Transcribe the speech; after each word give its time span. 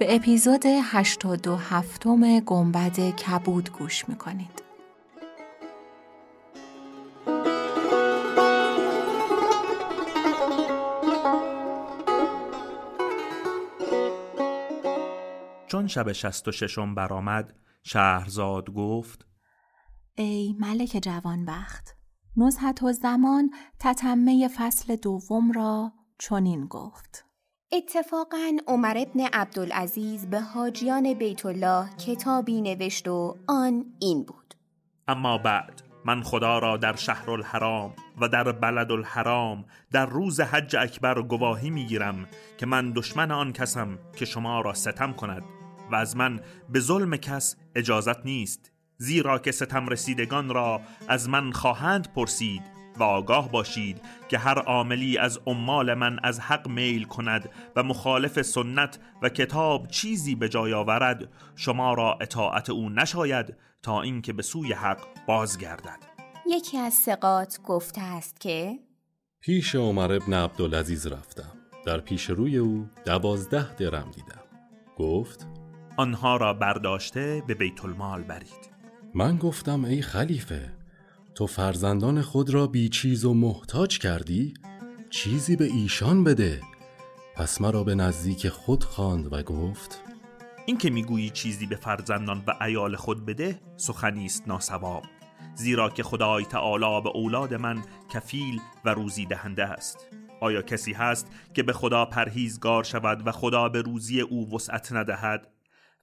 به 0.00 0.16
اپیزود 0.16 0.66
87 0.66 2.06
گنبد 2.46 3.00
کبود 3.00 3.70
گوش 3.72 4.08
می‌کنید. 4.08 4.62
چون 15.66 15.86
شب 15.86 16.12
شست 16.12 16.48
و 16.48 16.52
ششم 16.52 16.94
برآمد 16.94 17.54
شهرزاد 17.82 18.70
گفت 18.70 19.26
ای 20.14 20.56
ملک 20.60 20.98
جوانبخت 21.02 21.96
نزهت 22.36 22.82
و 22.82 22.92
زمان 22.92 23.50
تتمه 23.78 24.48
فصل 24.48 24.96
دوم 24.96 25.52
را 25.52 25.92
چنین 26.18 26.66
گفت. 26.66 27.29
اتفاقا 27.72 28.56
عمر 28.66 28.98
ابن 28.98 29.20
عبدالعزیز 29.32 30.26
به 30.26 30.40
حاجیان 30.40 31.14
بیت 31.14 31.46
الله 31.46 31.88
کتابی 32.06 32.60
نوشت 32.60 33.08
و 33.08 33.36
آن 33.46 33.84
این 34.00 34.22
بود. 34.22 34.54
اما 35.08 35.38
بعد 35.38 35.82
من 36.04 36.22
خدا 36.22 36.58
را 36.58 36.76
در 36.76 36.96
شهر 36.96 37.30
الحرام 37.30 37.94
و 38.20 38.28
در 38.28 38.52
بلد 38.52 38.92
الحرام 38.92 39.64
در 39.92 40.06
روز 40.06 40.40
حج 40.40 40.76
اکبر 40.76 41.22
گواهی 41.22 41.70
می‌گیرم 41.70 42.28
که 42.58 42.66
من 42.66 42.92
دشمن 42.92 43.30
آن 43.30 43.52
کسم 43.52 43.98
که 44.16 44.24
شما 44.24 44.60
را 44.60 44.74
ستم 44.74 45.12
کند 45.12 45.42
و 45.90 45.94
از 45.94 46.16
من 46.16 46.40
به 46.68 46.80
ظلم 46.80 47.16
کس 47.16 47.56
اجازت 47.74 48.26
نیست 48.26 48.72
زیرا 48.96 49.38
که 49.38 49.52
ستم 49.52 49.88
رسیدگان 49.88 50.48
را 50.48 50.80
از 51.08 51.28
من 51.28 51.52
خواهند 51.52 52.12
پرسید 52.12 52.62
و 52.96 53.02
آگاه 53.02 53.50
باشید 53.50 54.00
که 54.28 54.38
هر 54.38 54.58
عاملی 54.58 55.18
از 55.18 55.40
عمال 55.46 55.94
من 55.94 56.18
از 56.22 56.40
حق 56.40 56.68
میل 56.68 57.04
کند 57.04 57.50
و 57.76 57.82
مخالف 57.82 58.42
سنت 58.42 58.98
و 59.22 59.28
کتاب 59.28 59.88
چیزی 59.88 60.34
به 60.34 60.48
جای 60.48 60.72
آورد 60.72 61.28
شما 61.56 61.94
را 61.94 62.18
اطاعت 62.20 62.70
او 62.70 62.88
نشاید 62.88 63.56
تا 63.82 64.02
اینکه 64.02 64.32
به 64.32 64.42
سوی 64.42 64.72
حق 64.72 65.00
بازگردد. 65.26 65.98
یکی 66.46 66.78
از 66.78 66.94
سقات 66.94 67.60
گفته 67.64 68.00
است 68.00 68.40
که 68.40 68.78
پیش 69.40 69.74
عمر 69.74 70.12
ابن 70.12 70.34
عبدالعزیز 70.34 71.06
رفتم. 71.06 71.52
در 71.86 72.00
پیش 72.00 72.30
روی 72.30 72.56
او 72.56 72.88
دوازده 73.04 73.74
درم 73.74 74.10
دیدم. 74.10 74.42
گفت 74.96 75.46
آنها 75.96 76.36
را 76.36 76.54
برداشته 76.54 77.42
به 77.46 77.54
بیت 77.54 77.84
المال 77.84 78.22
برید. 78.22 78.70
من 79.14 79.36
گفتم 79.36 79.84
ای 79.84 80.02
خلیفه 80.02 80.79
تو 81.40 81.46
فرزندان 81.46 82.22
خود 82.22 82.50
را 82.50 82.66
بیچیز 82.66 83.24
و 83.24 83.34
محتاج 83.34 83.98
کردی؟ 83.98 84.54
چیزی 85.10 85.56
به 85.56 85.64
ایشان 85.64 86.24
بده. 86.24 86.60
پس 87.36 87.60
مرا 87.60 87.84
به 87.84 87.94
نزدیک 87.94 88.48
خود 88.48 88.84
خواند 88.84 89.32
و 89.32 89.42
گفت 89.42 90.02
این 90.66 90.78
که 90.78 90.90
می‌گویی 90.90 91.30
چیزی 91.30 91.66
به 91.66 91.76
فرزندان 91.76 92.42
و 92.46 92.64
ایال 92.64 92.96
خود 92.96 93.26
بده 93.26 93.60
سخنی 93.76 94.26
است 94.26 94.48
ناسواب 94.48 95.02
زیرا 95.54 95.90
که 95.90 96.02
خدای 96.02 96.44
تعالی 96.44 97.00
به 97.02 97.10
اولاد 97.14 97.54
من 97.54 97.82
کفیل 98.14 98.60
و 98.84 98.94
روزی 98.94 99.26
دهنده 99.26 99.64
است. 99.64 100.06
آیا 100.40 100.62
کسی 100.62 100.92
هست 100.92 101.26
که 101.54 101.62
به 101.62 101.72
خدا 101.72 102.04
پرهیزگار 102.04 102.84
شود 102.84 103.26
و 103.26 103.32
خدا 103.32 103.68
به 103.68 103.82
روزی 103.82 104.20
او 104.20 104.54
وسعت 104.54 104.92
ندهد؟ 104.92 105.48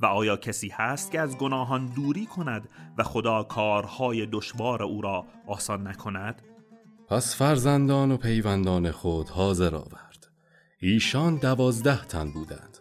و 0.00 0.06
آیا 0.06 0.36
کسی 0.36 0.68
هست 0.68 1.10
که 1.10 1.20
از 1.20 1.38
گناهان 1.38 1.86
دوری 1.86 2.26
کند 2.26 2.68
و 2.98 3.02
خدا 3.02 3.42
کارهای 3.42 4.26
دشوار 4.26 4.82
او 4.82 5.02
را 5.02 5.26
آسان 5.46 5.86
نکند؟ 5.86 6.42
پس 7.08 7.36
فرزندان 7.36 8.12
و 8.12 8.16
پیوندان 8.16 8.90
خود 8.90 9.28
حاضر 9.28 9.74
آورد. 9.74 10.26
ایشان 10.80 11.36
دوازده 11.36 12.04
تن 12.04 12.30
بودند. 12.30 12.78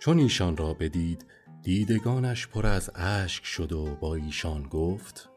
چون 0.00 0.18
ایشان 0.18 0.56
را 0.56 0.74
بدید 0.74 1.26
دیدگانش 1.62 2.46
پر 2.46 2.66
از 2.66 2.90
اشک 2.94 3.44
شد 3.44 3.72
و 3.72 3.96
با 4.00 4.14
ایشان 4.14 4.62
گفت 4.62 5.30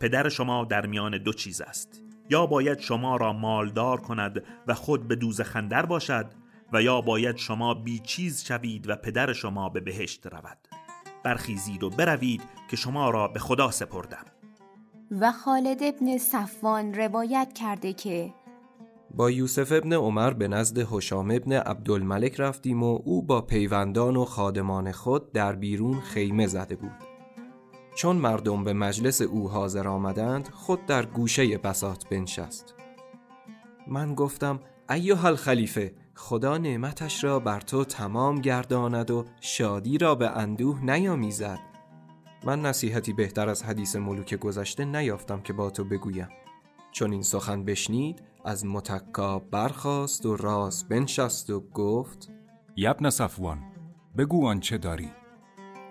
پدر 0.00 0.28
شما 0.28 0.64
در 0.64 0.86
میان 0.86 1.22
دو 1.22 1.32
چیز 1.32 1.60
است. 1.60 2.02
یا 2.30 2.46
باید 2.46 2.80
شما 2.80 3.16
را 3.16 3.32
مالدار 3.32 4.00
کند 4.00 4.42
و 4.66 4.74
خود 4.74 5.08
به 5.08 5.16
دوز 5.16 5.40
خندر 5.40 5.86
باشد 5.86 6.26
و 6.72 6.82
یا 6.82 7.00
باید 7.00 7.36
شما 7.36 7.74
بی 7.74 7.98
چیز 7.98 8.44
شوید 8.44 8.88
و 8.88 8.96
پدر 8.96 9.32
شما 9.32 9.68
به 9.68 9.80
بهشت 9.80 10.26
رود. 10.26 10.58
برخیزید 11.24 11.82
و 11.82 11.90
بروید 11.90 12.42
که 12.70 12.76
شما 12.76 13.10
را 13.10 13.28
به 13.28 13.38
خدا 13.38 13.70
سپردم. 13.70 14.24
و 15.20 15.32
خالد 15.32 15.82
ابن 15.82 16.18
صفوان 16.18 16.94
روایت 16.94 17.52
کرده 17.52 17.92
که 17.92 18.34
با 19.14 19.30
یوسف 19.30 19.72
ابن 19.72 19.92
عمر 19.92 20.30
به 20.30 20.48
نزد 20.48 20.78
حشام 20.78 21.30
ابن 21.30 21.52
عبدالملک 21.52 22.40
رفتیم 22.40 22.82
و 22.82 23.00
او 23.04 23.22
با 23.22 23.40
پیوندان 23.40 24.16
و 24.16 24.24
خادمان 24.24 24.92
خود 24.92 25.32
در 25.32 25.52
بیرون 25.52 26.00
خیمه 26.00 26.46
زده 26.46 26.76
بود. 26.76 26.92
چون 27.94 28.16
مردم 28.16 28.64
به 28.64 28.72
مجلس 28.72 29.20
او 29.20 29.50
حاضر 29.50 29.88
آمدند 29.88 30.48
خود 30.48 30.86
در 30.86 31.06
گوشه 31.06 31.58
بسات 31.58 32.08
بنشست. 32.08 32.74
من 33.86 34.14
گفتم 34.14 34.60
ایها 34.90 35.28
الخلیفه 35.28 35.94
خدا 36.14 36.58
نعمتش 36.58 37.24
را 37.24 37.40
بر 37.40 37.60
تو 37.60 37.84
تمام 37.84 38.40
گرداند 38.40 39.10
و 39.10 39.24
شادی 39.40 39.98
را 39.98 40.14
به 40.14 40.30
اندوه 40.30 40.84
نیامیزد. 40.84 41.58
من 42.44 42.62
نصیحتی 42.62 43.12
بهتر 43.12 43.48
از 43.48 43.62
حدیث 43.62 43.96
ملوک 43.96 44.34
گذشته 44.34 44.84
نیافتم 44.84 45.40
که 45.40 45.52
با 45.52 45.70
تو 45.70 45.84
بگویم. 45.84 46.28
چون 46.92 47.12
این 47.12 47.22
سخن 47.22 47.64
بشنید 47.64 48.22
از 48.44 48.66
متکا 48.66 49.38
برخاست 49.38 50.26
و 50.26 50.36
راست 50.36 50.88
بنشست 50.88 51.50
و 51.50 51.60
گفت 51.60 52.30
یبن 52.76 53.10
صفوان 53.10 53.58
بگو 54.18 54.46
آنچه 54.46 54.78
داری. 54.78 55.10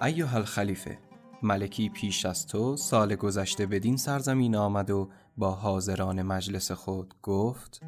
ایها 0.02 0.38
الخلیفه 0.38 1.00
ملکی 1.44 1.90
پیش 1.90 2.26
از 2.26 2.48
تو 2.48 2.78
سال 2.78 3.16
گذشته 3.16 3.66
بدین 3.66 3.98
سرزمین 3.98 4.56
آمد 4.56 4.90
و 4.90 5.10
با 5.38 5.52
حاضران 5.52 6.22
مجلس 6.22 6.72
خود 6.72 7.14
گفت 7.22 7.82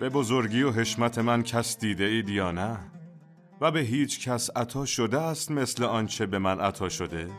به 0.00 0.08
بزرگی 0.08 0.62
و 0.62 0.70
حشمت 0.70 1.18
من 1.18 1.42
کس 1.42 1.78
دیده 1.78 2.04
اید 2.04 2.28
یا 2.28 2.52
نه؟ 2.52 2.78
و 3.60 3.70
به 3.70 3.80
هیچ 3.80 4.28
کس 4.28 4.50
عطا 4.56 4.84
شده 4.84 5.20
است 5.20 5.50
مثل 5.50 5.84
آنچه 5.84 6.26
به 6.26 6.38
من 6.38 6.60
عطا 6.60 6.88
شده؟ 6.88 7.30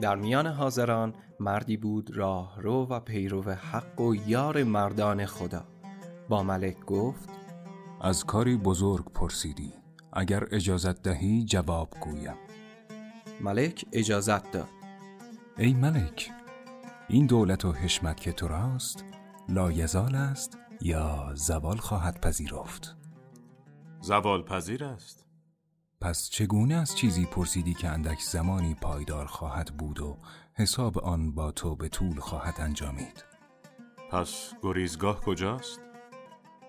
در 0.00 0.16
میان 0.16 0.46
حاضران 0.46 1.14
مردی 1.40 1.76
بود 1.76 2.16
راه 2.16 2.62
رو 2.62 2.86
و 2.86 3.00
پیرو 3.00 3.42
حق 3.42 4.00
و 4.00 4.14
یار 4.14 4.64
مردان 4.64 5.26
خدا. 5.26 5.64
با 6.28 6.42
ملک 6.42 6.80
گفت 6.80 7.28
از 8.00 8.24
کاری 8.24 8.56
بزرگ 8.56 9.12
پرسیدی 9.12 9.72
اگر 10.12 10.44
اجازت 10.52 11.02
دهی 11.02 11.44
جواب 11.44 11.88
گویم. 12.00 12.36
ملک 13.40 13.84
اجازت 13.92 14.50
داد. 14.50 14.68
ای 15.58 15.74
ملک 15.74 16.30
این 17.08 17.26
دولت 17.26 17.64
و 17.64 17.72
حشمت 17.72 18.20
که 18.20 18.32
تو 18.32 18.48
راست 18.48 19.04
لایزال 19.48 20.14
است 20.14 20.58
یا 20.84 21.30
زوال 21.34 21.76
خواهد 21.76 22.20
پذیرفت؟ 22.20 22.96
زوال 24.00 24.42
پذیر 24.42 24.84
است. 24.84 25.26
پس 26.00 26.28
چگونه 26.30 26.74
از 26.74 26.96
چیزی 26.96 27.26
پرسیدی 27.26 27.74
که 27.74 27.88
اندک 27.88 28.20
زمانی 28.20 28.74
پایدار 28.74 29.26
خواهد 29.26 29.76
بود 29.76 30.00
و 30.00 30.18
حساب 30.54 30.98
آن 30.98 31.32
با 31.34 31.52
تو 31.52 31.76
به 31.76 31.88
طول 31.88 32.20
خواهد 32.20 32.54
انجامید؟ 32.58 33.24
پس 34.10 34.52
گریزگاه 34.62 35.20
کجاست؟ 35.20 35.80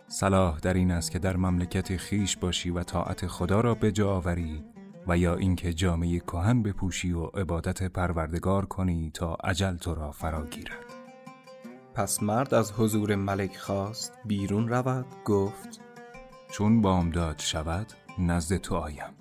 صلاح 0.07 0.59
در 0.59 0.73
این 0.73 0.91
است 0.91 1.11
که 1.11 1.19
در 1.19 1.37
مملکت 1.37 1.97
خیش 1.97 2.37
باشی 2.37 2.69
و 2.69 2.83
طاعت 2.83 3.27
خدا 3.27 3.61
را 3.61 3.75
به 3.75 3.91
جا 3.91 4.15
آوری 4.15 4.65
و 5.07 5.17
یا 5.17 5.35
اینکه 5.35 5.73
جامعه 5.73 6.19
کهن 6.19 6.63
بپوشی 6.63 7.11
و 7.11 7.25
عبادت 7.25 7.83
پروردگار 7.83 8.65
کنی 8.65 9.11
تا 9.13 9.35
عجل 9.35 9.75
تو 9.77 9.95
را 9.95 10.11
فرا 10.11 10.45
گیرد 10.45 10.84
پس 11.95 12.23
مرد 12.23 12.53
از 12.53 12.71
حضور 12.71 13.15
ملک 13.15 13.57
خواست 13.57 14.13
بیرون 14.25 14.67
رود 14.69 15.05
گفت 15.25 15.79
چون 16.51 16.81
بامداد 16.81 17.39
شود 17.39 17.93
نزد 18.19 18.57
تو 18.57 18.75
آیم. 18.75 19.13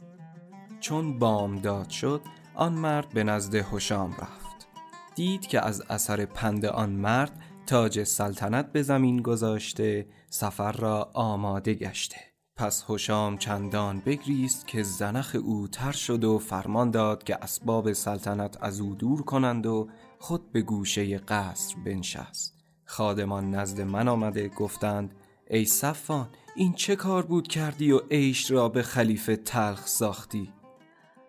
چون 0.80 1.18
بامداد 1.18 1.90
شد 1.90 2.20
آن 2.54 2.72
مرد 2.72 3.08
به 3.08 3.24
نزد 3.24 3.54
حشام 3.54 4.10
رفت. 4.10 4.66
دید 5.14 5.46
که 5.46 5.66
از 5.66 5.82
اثر 5.88 6.24
پند 6.24 6.66
آن 6.66 6.90
مرد 6.90 7.40
تاج 7.66 8.04
سلطنت 8.04 8.72
به 8.72 8.82
زمین 8.82 9.22
گذاشته 9.22 10.06
سفر 10.30 10.72
را 10.72 11.10
آماده 11.14 11.74
گشته. 11.74 12.16
پس 12.56 12.84
هشام 12.88 13.38
چندان 13.38 14.00
بگریست 14.00 14.66
که 14.66 14.82
زنخ 14.82 15.36
او 15.44 15.68
تر 15.68 15.92
شد 15.92 16.24
و 16.24 16.38
فرمان 16.38 16.90
داد 16.90 17.24
که 17.24 17.44
اسباب 17.44 17.92
سلطنت 17.92 18.56
از 18.60 18.80
او 18.80 18.94
دور 18.94 19.22
کنند 19.22 19.66
و 19.66 19.88
خود 20.18 20.52
به 20.52 20.62
گوشه 20.62 21.18
قصر 21.18 21.74
بنشست. 21.84 22.63
خادمان 22.84 23.50
نزد 23.50 23.80
من 23.80 24.08
آمده 24.08 24.48
گفتند 24.48 25.14
ای 25.50 25.64
صفان 25.64 26.28
این 26.56 26.72
چه 26.72 26.96
کار 26.96 27.26
بود 27.26 27.48
کردی 27.48 27.92
و 27.92 28.00
عیش 28.10 28.50
را 28.50 28.68
به 28.68 28.82
خلیفه 28.82 29.36
تلخ 29.36 29.86
ساختی؟ 29.86 30.52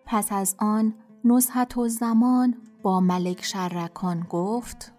پس 0.06 0.32
از 0.32 0.56
آن 0.60 0.94
نزهت 1.24 1.78
و 1.78 1.88
زمان 1.88 2.56
با 2.84 3.00
ملک 3.00 3.46
شرکان 3.46 4.28
گفت 4.30 4.94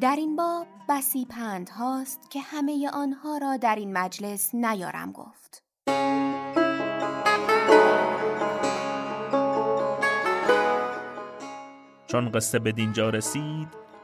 در 0.00 0.16
این 0.16 0.36
باب 0.36 0.66
بسی 0.88 1.24
پند 1.24 1.68
هاست 1.68 2.30
که 2.30 2.40
همه 2.40 2.90
آنها 2.92 3.38
را 3.38 3.56
در 3.56 3.76
این 3.76 3.92
مجلس 3.92 4.54
نیارم 4.54 5.12
گفت. 5.12 5.62
چون 12.06 12.30
قصه 12.30 12.58
به 12.58 12.72
دینجا 12.72 13.10
رسید 13.10 13.81